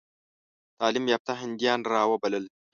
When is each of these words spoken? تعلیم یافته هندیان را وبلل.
تعلیم 0.77 1.05
یافته 1.13 1.33
هندیان 1.41 1.79
را 1.91 2.01
وبلل. 2.11 2.45